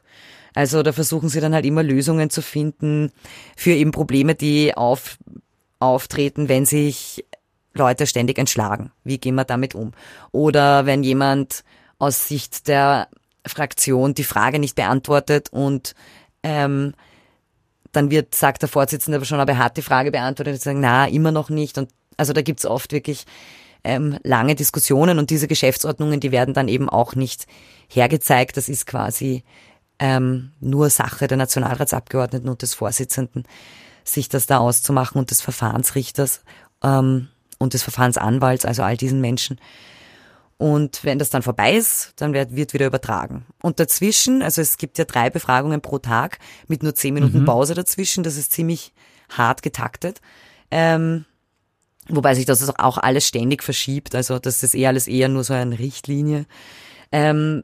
[0.55, 3.11] Also da versuchen sie dann halt immer Lösungen zu finden
[3.55, 5.17] für eben Probleme, die auf,
[5.79, 7.25] auftreten, wenn sich
[7.73, 8.91] Leute ständig entschlagen.
[9.03, 9.91] Wie gehen wir damit um?
[10.31, 11.63] Oder wenn jemand
[11.99, 13.09] aus Sicht der
[13.45, 15.93] Fraktion die Frage nicht beantwortet und
[16.41, 16.93] ähm,
[17.91, 20.79] dann wird, sagt der Vorsitzende aber schon, aber er hat die Frage beantwortet und sagen,
[20.79, 21.77] na, immer noch nicht.
[21.77, 23.25] Und also da gibt's oft wirklich
[23.85, 27.45] ähm, lange Diskussionen und diese Geschäftsordnungen, die werden dann eben auch nicht
[27.87, 28.57] hergezeigt.
[28.57, 29.43] Das ist quasi
[29.99, 33.43] ähm, nur Sache der Nationalratsabgeordneten und des Vorsitzenden,
[34.03, 36.41] sich das da auszumachen und des Verfahrensrichters
[36.83, 39.59] ähm, und des Verfahrensanwalts, also all diesen Menschen.
[40.57, 43.45] Und wenn das dann vorbei ist, dann wird, wird wieder übertragen.
[43.61, 47.45] Und dazwischen, also es gibt ja drei Befragungen pro Tag mit nur zehn Minuten mhm.
[47.45, 48.93] Pause dazwischen, das ist ziemlich
[49.29, 50.21] hart getaktet.
[50.71, 51.25] Ähm,
[52.07, 54.13] Wobei sich das auch alles ständig verschiebt.
[54.15, 56.45] Also das ist eher alles eher nur so eine Richtlinie.
[57.11, 57.63] Ähm,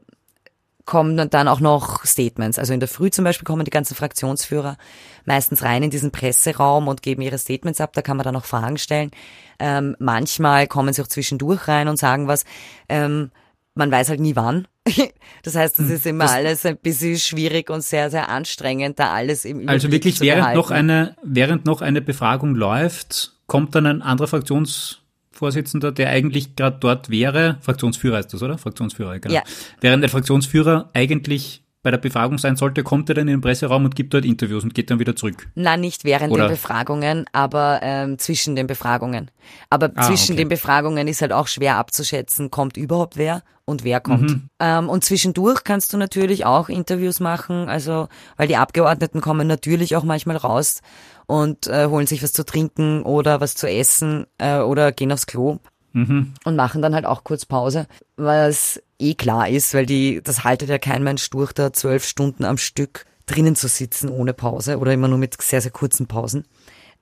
[0.84, 2.58] kommen dann auch noch Statements.
[2.58, 4.76] Also in der Früh zum Beispiel kommen die ganzen Fraktionsführer
[5.24, 7.92] meistens rein in diesen Presseraum und geben ihre Statements ab.
[7.94, 9.12] Da kann man dann auch Fragen stellen.
[9.58, 12.44] Ähm, manchmal kommen sie auch zwischendurch rein und sagen was.
[12.88, 13.30] Ähm,
[13.74, 14.66] man weiß halt nie wann.
[15.44, 19.00] Das heißt, es hm, ist immer das alles ein bisschen schwierig und sehr, sehr anstrengend,
[19.00, 23.74] da alles im Überblick Also wirklich, während noch eine, während noch eine Befragung läuft, kommt
[23.74, 28.56] dann ein anderer Fraktionsvorsitzender, der eigentlich gerade dort wäre, Fraktionsführer ist das, oder?
[28.56, 29.34] Fraktionsführer, genau.
[29.34, 29.42] Ja.
[29.82, 33.84] Während der Fraktionsführer eigentlich bei der Befragung sein sollte, kommt er dann in den Presseraum
[33.84, 35.48] und gibt dort Interviews und geht dann wieder zurück.
[35.54, 36.44] Na, nicht während Oder?
[36.44, 39.30] den Befragungen, aber ähm, zwischen den Befragungen.
[39.68, 40.42] Aber ah, zwischen okay.
[40.42, 44.30] den Befragungen ist halt auch schwer abzuschätzen, kommt überhaupt wer und wer kommt.
[44.30, 44.48] Mhm.
[44.60, 49.96] Ähm, und zwischendurch kannst du natürlich auch Interviews machen, also weil die Abgeordneten kommen natürlich
[49.96, 50.82] auch manchmal raus
[51.26, 55.26] und äh, holen sich was zu trinken oder was zu essen äh, oder gehen aufs
[55.26, 55.58] Klo
[55.92, 56.34] mhm.
[56.44, 60.68] und machen dann halt auch kurz Pause, was eh klar ist, weil die, das haltet
[60.68, 64.92] ja kein Mensch durch, da zwölf Stunden am Stück drinnen zu sitzen ohne Pause oder
[64.92, 66.44] immer nur mit sehr, sehr kurzen Pausen.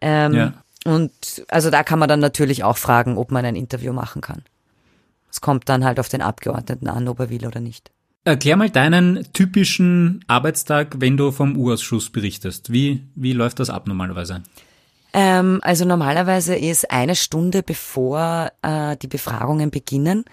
[0.00, 0.54] Ähm, ja.
[0.84, 1.12] Und
[1.48, 4.42] also da kann man dann natürlich auch fragen, ob man ein Interview machen kann.
[5.30, 7.90] Es kommt dann halt auf den Abgeordneten an, ob er will oder nicht.
[8.24, 12.70] Erklär mal deinen typischen Arbeitstag, wenn du vom U-Ausschuss berichtest.
[12.72, 14.42] Wie, wie läuft das ab normalerweise?
[15.12, 20.24] Ähm, also normalerweise ist eine Stunde bevor äh, die Befragungen beginnen,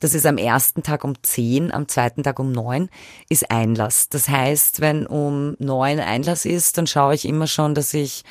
[0.00, 2.90] das ist am ersten Tag um zehn, am zweiten Tag um neun,
[3.28, 4.08] ist Einlass.
[4.08, 8.24] Das heißt, wenn um neun Einlass ist, dann schaue ich immer schon, dass ich,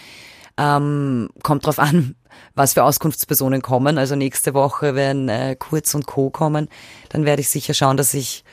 [0.57, 2.15] ähm, kommt drauf an,
[2.55, 3.97] was für Auskunftspersonen kommen.
[3.97, 6.29] Also nächste Woche, wenn äh, Kurz und Co.
[6.29, 6.69] kommen,
[7.09, 8.43] dann werde ich sicher schauen, dass ich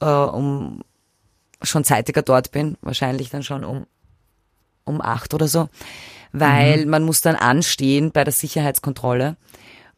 [0.00, 0.82] äh, um
[1.62, 3.86] schon zeitiger dort bin, wahrscheinlich dann schon um,
[4.84, 5.68] um acht oder so,
[6.32, 6.90] weil mhm.
[6.90, 9.36] man muss dann anstehen bei der Sicherheitskontrolle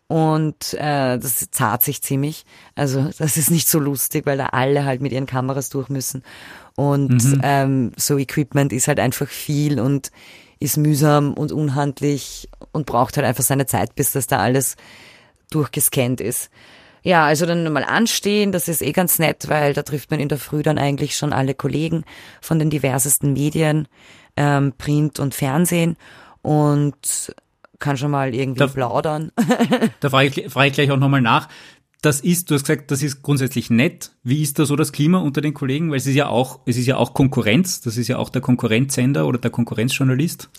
[0.09, 2.45] und äh, das zahlt sich ziemlich.
[2.75, 6.23] Also das ist nicht so lustig, weil da alle halt mit ihren Kameras durch müssen
[6.77, 7.41] und mhm.
[7.43, 10.11] ähm, so Equipment ist halt einfach viel und
[10.61, 14.77] ist mühsam und unhandlich und braucht halt einfach seine Zeit, bis das da alles
[15.51, 16.51] durchgescannt ist.
[17.03, 20.29] Ja, also dann mal anstehen, das ist eh ganz nett, weil da trifft man in
[20.29, 22.05] der Früh dann eigentlich schon alle Kollegen
[22.41, 23.89] von den diversesten Medien,
[24.37, 25.97] ähm, Print und Fernsehen
[26.43, 27.35] und
[27.79, 29.33] kann schon mal irgendwie da, plaudern.
[30.01, 31.49] da frage ich, frage ich gleich auch nochmal nach.
[32.01, 34.11] Das ist, du hast gesagt, das ist grundsätzlich nett.
[34.25, 35.91] Wie ist da so das Klima unter den Kollegen?
[35.91, 37.81] Weil es ist ja auch, es ist ja auch Konkurrenz.
[37.81, 40.51] Das ist ja auch der Konkurrenzsender oder der Konkurrenzjournalist.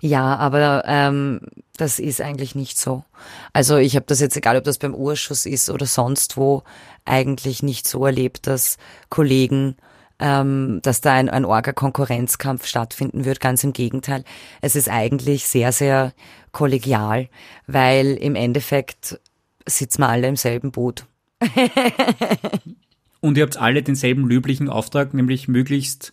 [0.00, 1.40] Ja, aber ähm,
[1.76, 3.04] das ist eigentlich nicht so.
[3.52, 6.64] Also ich habe das jetzt, egal ob das beim Urschuss ist oder sonst wo,
[7.04, 8.76] eigentlich nicht so erlebt, dass
[9.08, 9.76] Kollegen
[10.20, 13.40] ähm, dass da ein, ein Orga-Konkurrenzkampf stattfinden wird.
[13.40, 14.24] Ganz im Gegenteil.
[14.60, 16.12] Es ist eigentlich sehr, sehr
[16.52, 17.28] kollegial,
[17.66, 19.18] weil im Endeffekt
[19.66, 21.06] sitzen wir alle im selben Boot.
[23.20, 26.12] Und ihr habt alle denselben löblichen Auftrag, nämlich möglichst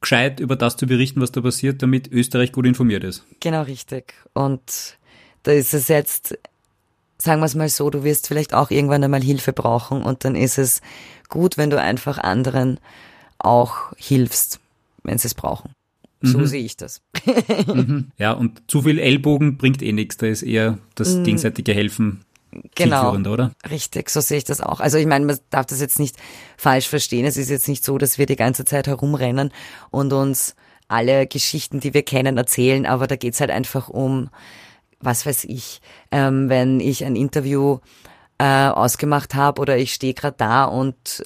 [0.00, 3.24] gescheit über das zu berichten, was da passiert, damit Österreich gut informiert ist.
[3.40, 4.14] Genau, richtig.
[4.34, 4.98] Und
[5.44, 6.36] da ist es jetzt,
[7.18, 10.34] sagen wir es mal so, du wirst vielleicht auch irgendwann einmal Hilfe brauchen und dann
[10.34, 10.80] ist es
[11.28, 12.80] gut, wenn du einfach anderen
[13.44, 14.60] auch hilfst,
[15.02, 15.74] wenn sie es brauchen.
[16.22, 16.46] So mhm.
[16.46, 17.02] sehe ich das.
[17.66, 18.12] mhm.
[18.16, 20.16] Ja, und zu viel Ellbogen bringt eh nichts.
[20.16, 21.24] Da ist eher das mhm.
[21.24, 22.24] gegenseitige Helfen
[22.74, 23.52] genau, oder?
[23.68, 24.80] Richtig, so sehe ich das auch.
[24.80, 26.16] Also ich meine, man darf das jetzt nicht
[26.56, 27.24] falsch verstehen.
[27.26, 29.52] Es ist jetzt nicht so, dass wir die ganze Zeit herumrennen
[29.90, 30.54] und uns
[30.88, 34.28] alle Geschichten, die wir kennen, erzählen, aber da geht's halt einfach um,
[35.00, 37.78] was weiß ich, ähm, wenn ich ein Interview
[38.38, 41.22] äh, ausgemacht habe oder ich stehe gerade da und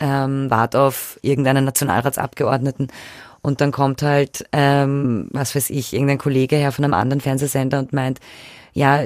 [0.00, 2.88] ähm, warte auf irgendeinen Nationalratsabgeordneten
[3.42, 7.78] und dann kommt halt, ähm, was weiß ich, irgendein Kollege her von einem anderen Fernsehsender
[7.78, 8.20] und meint,
[8.72, 9.04] ja,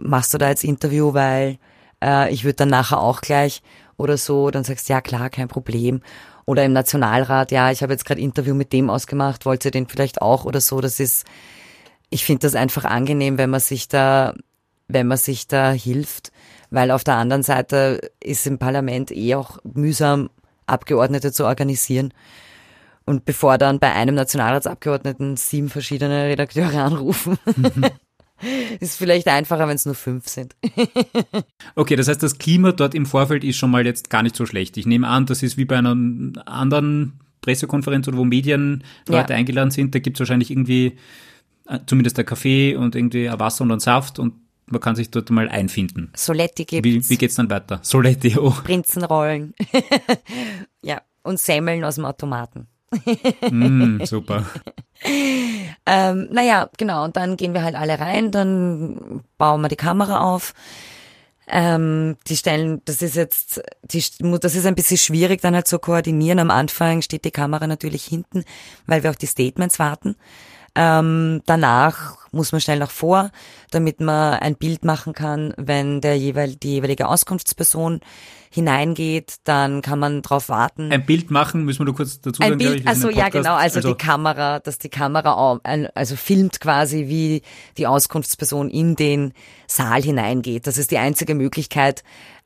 [0.00, 1.58] machst du da jetzt Interview, weil
[2.02, 3.62] äh, ich würde dann nachher auch gleich
[3.96, 6.00] oder so, dann sagst du, ja klar, kein Problem.
[6.46, 9.86] Oder im Nationalrat, ja, ich habe jetzt gerade Interview mit dem ausgemacht, wollt ihr den
[9.86, 10.80] vielleicht auch oder so.
[10.80, 11.24] Das ist,
[12.10, 14.34] ich finde das einfach angenehm, wenn man sich da,
[14.88, 16.32] wenn man sich da hilft,
[16.74, 20.30] weil auf der anderen Seite ist im Parlament eh auch mühsam,
[20.66, 22.12] Abgeordnete zu organisieren.
[23.04, 27.84] Und bevor dann bei einem Nationalratsabgeordneten sieben verschiedene Redakteure anrufen, mhm.
[28.80, 30.56] Ist vielleicht einfacher, wenn es nur fünf sind.
[31.76, 34.44] okay, das heißt, das Klima dort im Vorfeld ist schon mal jetzt gar nicht so
[34.44, 34.76] schlecht.
[34.76, 35.96] Ich nehme an, das ist wie bei einer
[36.44, 39.24] anderen Pressekonferenz oder wo Medienleute ja.
[39.24, 39.94] eingeladen sind.
[39.94, 40.98] Da gibt es wahrscheinlich irgendwie
[41.68, 44.34] äh, zumindest ein Kaffee und irgendwie ein Wasser und ein Saft und
[44.74, 46.12] man kann sich dort mal einfinden.
[46.14, 46.84] Soletti gibt's.
[46.84, 47.78] Wie, wie geht's dann weiter?
[47.82, 48.50] Soletti, oh.
[48.50, 49.54] Prinzenrollen.
[50.82, 52.66] ja, und Semmeln aus dem Automaten.
[53.50, 54.44] mm, super.
[55.86, 60.20] ähm, naja, genau, und dann gehen wir halt alle rein, dann bauen wir die Kamera
[60.20, 60.54] auf.
[61.46, 64.02] Ähm, die stellen, das ist jetzt, die,
[64.40, 66.38] das ist ein bisschen schwierig dann halt zu koordinieren.
[66.38, 68.44] Am Anfang steht die Kamera natürlich hinten,
[68.86, 70.16] weil wir auch die Statements warten.
[70.76, 73.30] Ähm, danach muss man schnell nach vor,
[73.70, 78.00] damit man ein Bild machen kann, wenn der jeweil, die jeweilige Auskunftsperson
[78.50, 80.92] hineingeht, dann kann man drauf warten.
[80.92, 82.52] Ein Bild machen, müssen wir nur kurz dazu sagen.
[82.52, 85.60] Ein Bild, also ja genau, also, also, die Kamera, dass die Kamera
[85.94, 87.42] also filmt quasi, wie
[87.76, 89.32] die Auskunftsperson in den
[89.66, 90.66] Saal hineingeht.
[90.66, 92.04] Das ist die einzige Möglichkeit,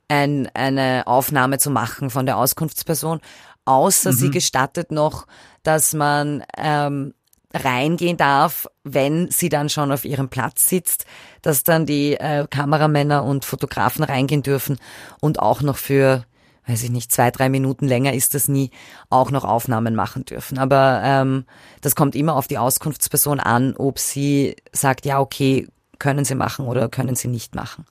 [0.08, 3.20] ein, eine Aufnahme zu machen von der Auskunftsperson,
[3.66, 4.16] außer mhm.
[4.16, 5.26] sie gestattet noch,
[5.62, 7.12] dass man ähm,
[7.54, 11.06] reingehen darf, wenn sie dann schon auf ihrem Platz sitzt,
[11.42, 14.78] dass dann die äh, Kameramänner und Fotografen reingehen dürfen
[15.20, 16.24] und auch noch für,
[16.66, 18.70] weiß ich nicht, zwei, drei Minuten länger ist das nie,
[19.08, 20.58] auch noch Aufnahmen machen dürfen.
[20.58, 21.44] Aber ähm,
[21.80, 26.66] das kommt immer auf die Auskunftsperson an, ob sie sagt, ja, okay, können sie machen
[26.66, 27.86] oder können sie nicht machen.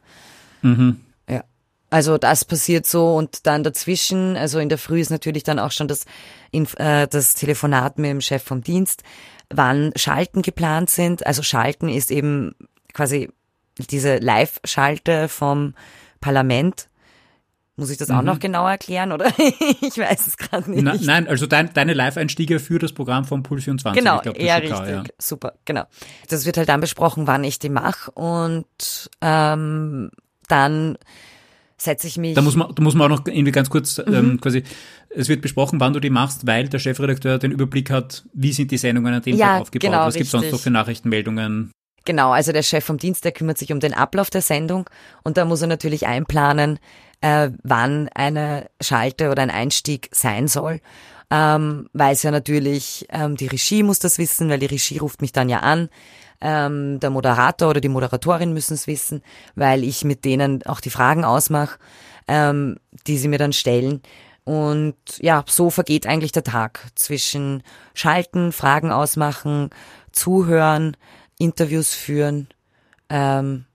[0.62, 1.02] Mhm.
[1.28, 1.44] Ja.
[1.90, 5.72] Also das passiert so und dann dazwischen, also in der Früh ist natürlich dann auch
[5.72, 6.06] schon das,
[6.52, 9.04] äh, das Telefonat mit dem Chef vom Dienst,
[9.50, 11.26] wann Schalten geplant sind.
[11.26, 12.56] Also Schalten ist eben
[12.94, 13.30] quasi
[13.78, 15.74] diese Live-Schalte vom
[16.20, 16.90] Parlament.
[17.80, 18.26] Muss ich das auch mhm.
[18.26, 20.82] noch genauer erklären oder ich weiß es gerade nicht.
[20.82, 24.02] Na, nein, also dein, deine Live-Einstiege für das Programm von Puls 24.
[24.02, 24.76] Genau, glaub, ja, richtig.
[24.76, 25.04] Klar, ja.
[25.20, 25.84] Super, genau.
[26.28, 28.66] Das wird halt dann besprochen, wann ich die mache und
[29.22, 30.10] ähm,
[30.48, 30.98] dann
[31.78, 32.34] setze ich mich.
[32.34, 34.14] Da muss man, da muss man auch noch irgendwie ganz kurz mhm.
[34.14, 34.64] ähm, quasi,
[35.10, 38.72] es wird besprochen, wann du die machst, weil der Chefredakteur den Überblick hat, wie sind
[38.72, 41.72] die Sendungen an dem ja, Tag aufgebaut, genau, was gibt es sonst noch für Nachrichtenmeldungen.
[42.06, 44.90] Genau, also der Chef vom Dienst, der kümmert sich um den Ablauf der Sendung
[45.24, 46.80] und da muss er natürlich einplanen,
[47.22, 50.80] äh, wann eine Schalte oder ein Einstieg sein soll.
[51.30, 55.34] ähm, weiß ja natürlich, ähm, die Regie muss das wissen, weil die Regie ruft mich
[55.34, 55.90] dann ja an.
[56.40, 59.24] Ähm, der Moderator oder die Moderatorin müssen es wissen,
[59.56, 61.80] weil ich mit denen auch die Fragen ausmache,
[62.28, 64.02] ähm, die sie mir dann stellen.
[64.44, 69.72] Und ja, so vergeht eigentlich der Tag zwischen Schalten, Fragen ausmachen,
[70.12, 70.96] Zuhören,
[71.38, 72.48] Interviews führen
[73.10, 73.66] ähm,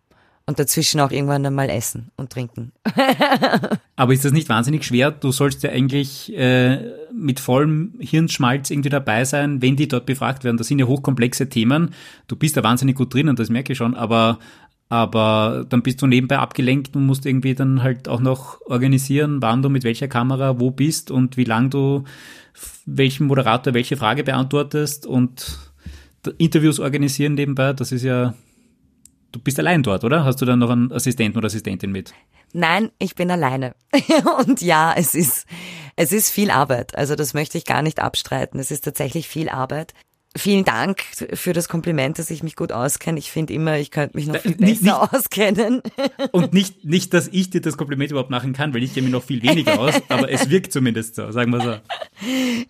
[0.47, 2.73] und dazwischen auch irgendwann einmal essen und trinken.
[3.97, 5.11] Aber ist das nicht wahnsinnig schwer?
[5.11, 6.79] Du sollst ja eigentlich äh,
[7.15, 10.57] mit vollem Hirnschmalz irgendwie dabei sein, wenn die dort befragt werden.
[10.57, 11.95] Das sind ja hochkomplexe Themen.
[12.27, 14.39] Du bist da wahnsinnig gut drin und das merke ich schon, aber
[14.89, 19.63] aber dann bist du nebenbei abgelenkt und musst irgendwie dann halt auch noch organisieren, wann
[19.63, 22.05] du mit welcher Kamera wo bist und wie lang du
[22.85, 25.59] welchem Moderator welche Frage beantwortest und
[26.37, 27.73] Interviews organisieren nebenbei.
[27.73, 28.35] Das ist ja,
[29.33, 30.25] du bist allein dort, oder?
[30.25, 32.13] Hast du dann noch einen Assistenten oder Assistentin mit?
[32.53, 33.75] Nein, ich bin alleine.
[34.47, 35.47] und ja, es ist,
[35.97, 36.97] es ist viel Arbeit.
[36.97, 38.61] Also das möchte ich gar nicht abstreiten.
[38.61, 39.95] Es ist tatsächlich viel Arbeit.
[40.35, 41.03] Vielen Dank
[41.35, 43.19] für das Kompliment, dass ich mich gut auskenne.
[43.19, 45.83] Ich finde immer, ich könnte mich noch viel besser nicht, auskennen.
[46.33, 49.13] Und nicht, nicht, dass ich dir das Kompliment überhaupt machen kann, weil ich kenne mich
[49.13, 51.77] noch viel weniger aus, aber es wirkt zumindest so, sagen wir so.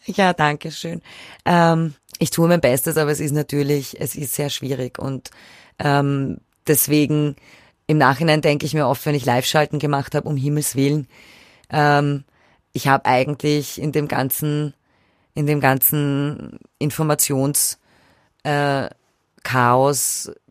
[0.13, 1.03] Ja, danke schön.
[1.45, 5.31] Ähm, ich tue mein Bestes, aber es ist natürlich, es ist sehr schwierig und
[5.79, 7.37] ähm, deswegen
[7.87, 11.09] im Nachhinein denke ich mir oft, wenn ich Live-Schalten gemacht habe, um Himmels Willen,
[11.71, 12.25] ähm,
[12.73, 14.75] ich habe eigentlich in dem ganzen
[15.35, 17.79] in dem ganzen Informationschaos
[18.45, 18.89] äh,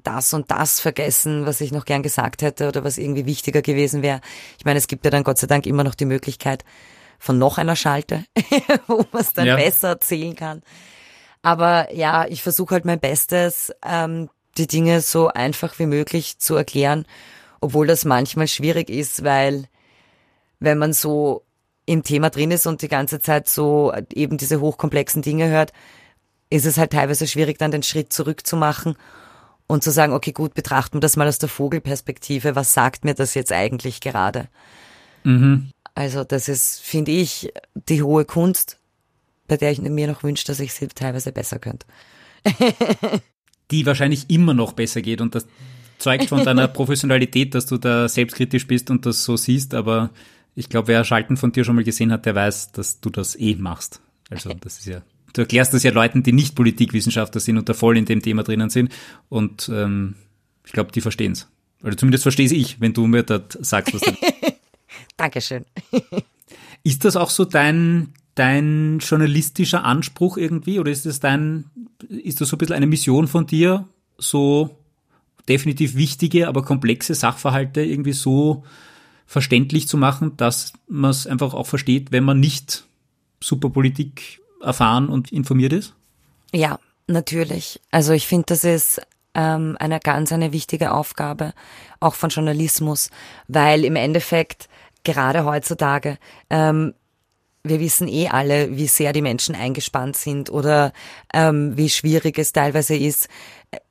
[0.03, 4.01] das und das vergessen, was ich noch gern gesagt hätte oder was irgendwie wichtiger gewesen
[4.01, 4.21] wäre.
[4.57, 6.65] Ich meine, es gibt ja dann Gott sei Dank immer noch die Möglichkeit
[7.19, 8.25] von noch einer Schalte,
[8.87, 9.55] wo man es dann ja.
[9.55, 10.63] besser erzählen kann.
[11.43, 16.55] Aber ja, ich versuche halt mein Bestes, ähm, die Dinge so einfach wie möglich zu
[16.55, 17.05] erklären,
[17.61, 19.65] obwohl das manchmal schwierig ist, weil
[20.59, 21.43] wenn man so
[21.85, 25.73] im Thema drin ist und die ganze Zeit so eben diese hochkomplexen Dinge hört,
[26.49, 28.95] ist es halt teilweise schwierig, dann den Schritt zurück zu machen
[29.67, 32.55] und zu sagen, okay, gut, betrachten wir das mal aus der Vogelperspektive.
[32.55, 34.49] Was sagt mir das jetzt eigentlich gerade?
[35.23, 35.71] Mhm.
[35.95, 38.79] Also das ist, finde ich, die hohe Kunst,
[39.47, 41.85] bei der ich mir noch wünsche, dass ich sie teilweise besser könnte.
[43.71, 45.47] die wahrscheinlich immer noch besser geht und das
[45.97, 50.09] zeugt von deiner Professionalität, dass du da selbstkritisch bist und das so siehst, aber
[50.55, 53.39] ich glaube, wer Schalten von dir schon mal gesehen hat, der weiß, dass du das
[53.39, 54.01] eh machst.
[54.29, 55.01] Also das ist ja,
[55.33, 58.43] du erklärst das ja Leuten, die nicht Politikwissenschaftler sind und da voll in dem Thema
[58.43, 58.91] drinnen sind.
[59.29, 60.15] Und ähm,
[60.65, 61.47] ich glaube, die verstehen es.
[61.83, 63.93] Oder zumindest verstehe ich, wenn du mir das sagst.
[63.93, 64.11] Was du
[65.17, 65.65] Dankeschön.
[66.83, 70.79] ist das auch so dein, dein journalistischer Anspruch irgendwie?
[70.79, 71.65] Oder ist das dein,
[72.07, 74.77] ist das so ein bisschen eine Mission von dir, so
[75.49, 78.63] definitiv wichtige, aber komplexe Sachverhalte irgendwie so
[79.25, 82.85] verständlich zu machen, dass man es einfach auch versteht, wenn man nicht
[83.41, 85.93] super Politik erfahren und informiert ist?
[86.53, 87.79] Ja, natürlich.
[87.91, 89.01] Also ich finde, das ist
[89.33, 91.53] ähm, eine ganz eine wichtige Aufgabe
[91.99, 93.09] auch von Journalismus,
[93.47, 94.67] weil im Endeffekt
[95.03, 96.17] gerade heutzutage
[96.49, 96.93] ähm,
[97.63, 100.93] wir wissen eh alle, wie sehr die Menschen eingespannt sind oder
[101.33, 103.27] ähm, wie schwierig es teilweise ist,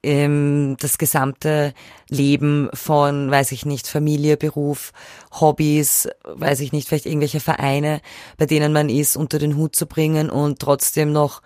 [0.02, 1.72] ähm, das gesamte
[2.08, 4.92] Leben von, weiß ich nicht, Familie, Beruf,
[5.32, 8.00] Hobbys, weiß ich nicht, vielleicht irgendwelche Vereine,
[8.36, 11.42] bei denen man ist, unter den Hut zu bringen und trotzdem noch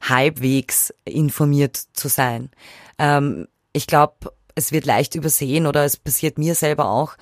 [0.00, 2.50] halbwegs informiert zu sein.
[2.98, 7.16] Ähm, ich glaube, es wird leicht übersehen oder es passiert mir selber auch,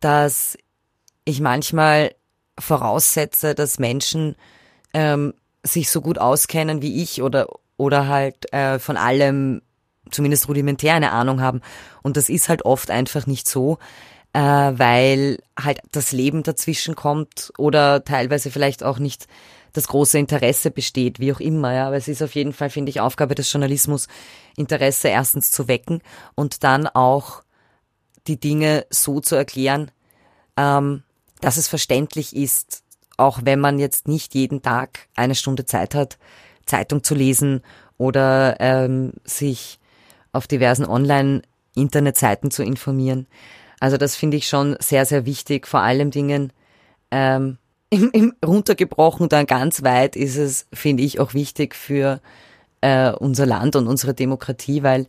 [0.00, 0.56] dass
[1.24, 2.14] ich manchmal
[2.58, 4.36] voraussetze, dass Menschen
[4.94, 9.62] ähm, sich so gut auskennen wie ich oder oder halt äh, von allem
[10.10, 11.60] zumindest rudimentär eine Ahnung haben.
[12.02, 13.78] Und das ist halt oft einfach nicht so,
[14.32, 19.26] äh, weil halt das Leben dazwischen kommt oder teilweise vielleicht auch nicht
[19.72, 21.74] das große Interesse besteht, wie auch immer.
[21.74, 21.86] Ja.
[21.88, 24.08] Aber es ist auf jeden Fall, finde ich, Aufgabe des Journalismus,
[24.56, 26.00] Interesse erstens zu wecken
[26.34, 27.42] und dann auch
[28.26, 29.90] die Dinge so zu erklären,
[30.56, 31.02] ähm,
[31.40, 32.82] dass es verständlich ist,
[33.16, 36.18] auch wenn man jetzt nicht jeden Tag eine Stunde Zeit hat,
[36.66, 37.62] Zeitung zu lesen
[37.98, 39.78] oder ähm, sich
[40.32, 43.26] auf diversen Online-Internetseiten zu informieren.
[43.80, 45.66] Also das finde ich schon sehr, sehr wichtig.
[45.66, 46.52] Vor allem Dingen
[47.10, 47.58] ähm,
[47.90, 52.20] im, im runtergebrochen dann ganz weit ist es, finde ich, auch wichtig für
[52.80, 55.06] äh, unser Land und unsere Demokratie, weil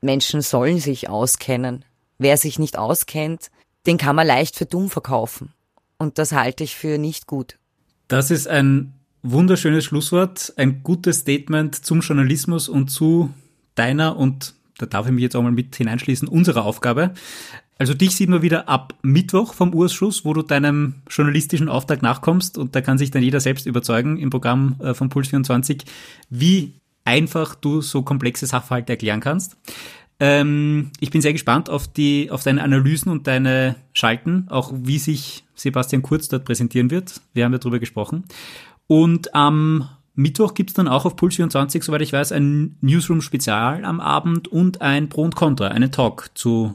[0.00, 1.84] Menschen sollen sich auskennen.
[2.18, 3.50] Wer sich nicht auskennt,
[3.88, 5.52] den kann man leicht für dumm verkaufen.
[5.98, 7.58] Und das halte ich für nicht gut.
[8.06, 13.34] Das ist ein wunderschönes Schlusswort, ein gutes Statement zum Journalismus und zu
[13.74, 17.14] deiner und da darf ich mich jetzt auch mal mit hineinschließen, unserer Aufgabe.
[17.78, 22.58] Also dich sieht man wieder ab Mittwoch vom Urschuss, wo du deinem journalistischen Auftrag nachkommst
[22.58, 25.84] und da kann sich dann jeder selbst überzeugen im Programm äh, von Puls 24,
[26.30, 26.74] wie
[27.04, 29.56] einfach du so komplexe Sachverhalte erklären kannst.
[30.20, 34.98] Ähm, ich bin sehr gespannt auf die, auf deine Analysen und deine Schalten, auch wie
[34.98, 37.20] sich Sebastian Kurz dort präsentieren wird.
[37.34, 38.24] Wir haben ja drüber gesprochen.
[38.86, 44.00] Und am Mittwoch gibt's dann auch auf Puls 24, soweit ich weiß, ein Newsroom-Spezial am
[44.00, 46.74] Abend und ein Pro und Contra, einen Talk zu,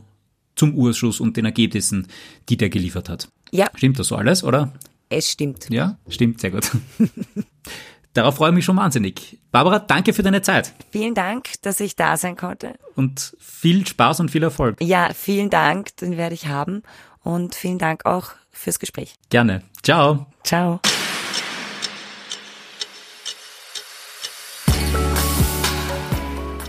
[0.55, 2.07] zum Urschuss und den Ergebnissen,
[2.47, 3.27] die der geliefert hat.
[3.51, 3.67] Ja.
[3.75, 4.71] Stimmt das so alles, oder?
[5.09, 5.69] Es stimmt.
[5.69, 6.71] Ja, stimmt, sehr gut.
[8.13, 9.39] Darauf freue ich mich schon wahnsinnig.
[9.51, 10.73] Barbara, danke für deine Zeit.
[10.91, 12.75] Vielen Dank, dass ich da sein konnte.
[12.95, 14.77] Und viel Spaß und viel Erfolg.
[14.81, 16.83] Ja, vielen Dank, den werde ich haben.
[17.23, 19.15] Und vielen Dank auch fürs Gespräch.
[19.29, 19.63] Gerne.
[19.81, 20.27] Ciao.
[20.43, 20.79] Ciao.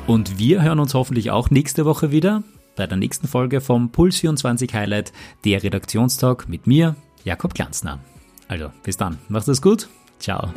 [0.06, 2.42] Und wir hören uns hoffentlich auch nächste Woche wieder
[2.76, 5.12] bei der nächsten Folge vom Puls 24 Highlight,
[5.44, 8.00] der Redaktionstalk mit mir, Jakob Glanzner.
[8.48, 9.18] Also, bis dann.
[9.28, 9.88] Macht es gut.
[10.18, 10.52] Ciao.